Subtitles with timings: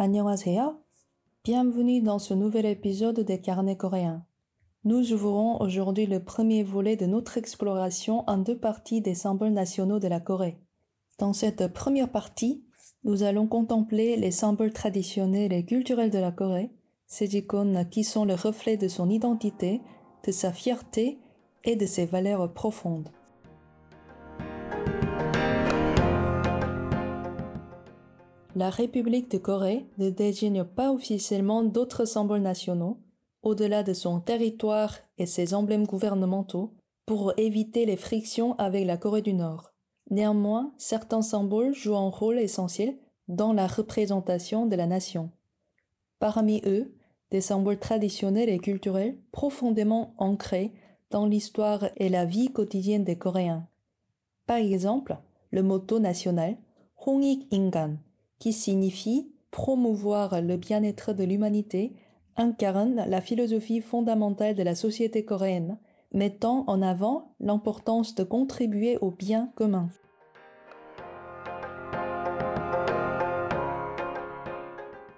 [0.00, 0.76] Annyeonghaseyo.
[1.42, 4.24] Bienvenue dans ce nouvel épisode des carnets coréens.
[4.84, 9.98] Nous ouvrons aujourd'hui le premier volet de notre exploration en deux parties des symboles nationaux
[9.98, 10.60] de la Corée.
[11.18, 12.62] Dans cette première partie,
[13.02, 16.70] nous allons contempler les symboles traditionnels et culturels de la Corée,
[17.08, 19.80] ces icônes qui sont le reflet de son identité,
[20.24, 21.18] de sa fierté
[21.64, 23.10] et de ses valeurs profondes.
[28.58, 32.98] La République de Corée ne désigne pas officiellement d'autres symboles nationaux,
[33.42, 36.74] au-delà de son territoire et ses emblèmes gouvernementaux,
[37.06, 39.70] pour éviter les frictions avec la Corée du Nord.
[40.10, 42.98] Néanmoins, certains symboles jouent un rôle essentiel
[43.28, 45.30] dans la représentation de la nation.
[46.18, 46.96] Parmi eux,
[47.30, 50.72] des symboles traditionnels et culturels profondément ancrés
[51.10, 53.68] dans l'histoire et la vie quotidienne des Coréens.
[54.48, 55.16] Par exemple,
[55.52, 56.56] le motto national
[57.06, 57.98] Hongik Ingan,
[58.38, 61.94] qui signifie promouvoir le bien-être de l'humanité,
[62.36, 65.78] incarne la philosophie fondamentale de la société coréenne,
[66.12, 69.88] mettant en avant l'importance de contribuer au bien commun.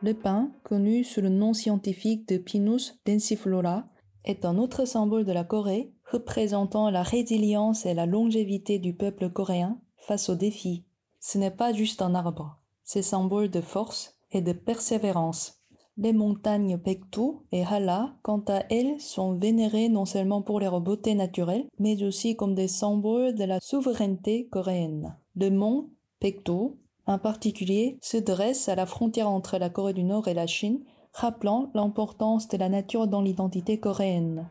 [0.00, 3.88] Le pain, connu sous le nom scientifique de Pinus densiflora,
[4.24, 9.28] est un autre symbole de la Corée représentant la résilience et la longévité du peuple
[9.28, 10.84] coréen face aux défis.
[11.20, 12.57] Ce n'est pas juste un arbre,
[12.88, 15.60] c'est symbole de force et de persévérance.
[15.98, 21.14] Les montagnes Pektu et Hala, quant à elles, sont vénérées non seulement pour leur beauté
[21.14, 25.18] naturelle, mais aussi comme des symboles de la souveraineté coréenne.
[25.36, 30.26] Le mont Pektu, en particulier, se dresse à la frontière entre la Corée du Nord
[30.26, 30.80] et la Chine,
[31.12, 34.48] rappelant l'importance de la nature dans l'identité coréenne.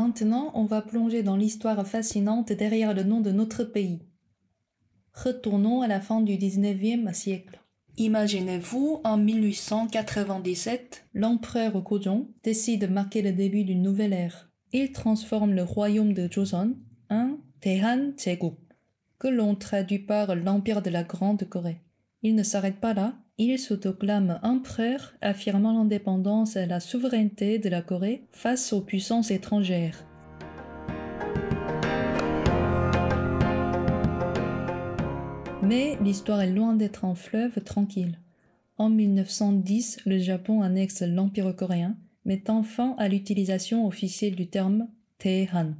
[0.00, 3.98] Maintenant, on va plonger dans l'histoire fascinante derrière le nom de notre pays.
[5.12, 7.58] Retournons à la fin du 19e siècle.
[7.96, 14.52] Imaginez-vous, en 1897, l'empereur Gojong décide de marquer le début d'une nouvelle ère.
[14.72, 16.76] Il transforme le royaume de Joseon
[17.10, 18.54] en Tehan Jaeguk,
[19.18, 21.80] que l'on traduit par l'Empire de la Grande Corée.
[22.22, 27.82] Il ne s'arrête pas là, il s'autoclame empereur, affirmant l'indépendance et la souveraineté de la
[27.82, 30.04] Corée face aux puissances étrangères.
[35.62, 38.18] Mais l'histoire est loin d'être un fleuve tranquille.
[38.78, 45.74] En 1910, le Japon annexe l'Empire coréen, mettant fin à l'utilisation officielle du terme Tehan,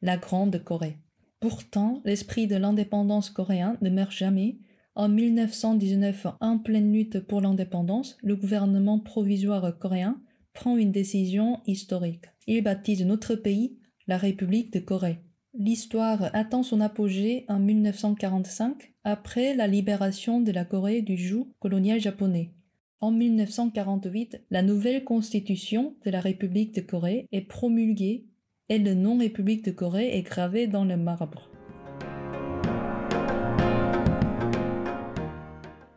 [0.00, 0.96] la Grande Corée.
[1.40, 4.56] Pourtant, l'esprit de l'indépendance coréen ne meurt jamais.
[4.96, 10.22] En 1919, en pleine lutte pour l'indépendance, le gouvernement provisoire coréen
[10.54, 12.24] prend une décision historique.
[12.46, 13.76] Il baptise notre pays
[14.06, 15.18] la République de Corée.
[15.52, 22.00] L'histoire atteint son apogée en 1945 après la libération de la Corée du joug colonial
[22.00, 22.54] japonais.
[23.00, 28.24] En 1948, la nouvelle constitution de la République de Corée est promulguée
[28.70, 31.50] et le nom République de Corée est gravé dans le marbre.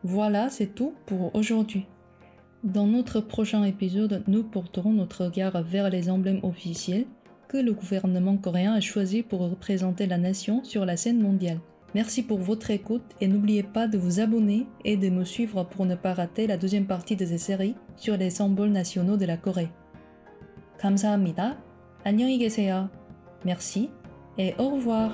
[0.09, 1.85] Voilà, c'est tout pour aujourd'hui.
[2.63, 7.05] Dans notre prochain épisode, nous porterons notre regard vers les emblèmes officiels
[7.47, 11.59] que le gouvernement coréen a choisi pour représenter la nation sur la scène mondiale.
[11.93, 15.85] Merci pour votre écoute et n'oubliez pas de vous abonner et de me suivre pour
[15.85, 19.37] ne pas rater la deuxième partie de cette série sur les symboles nationaux de la
[19.37, 19.69] Corée.
[20.77, 21.57] 감사합니다.
[22.03, 22.89] 안녕히 계세요.
[23.43, 23.89] Merci
[24.37, 25.11] et au revoir.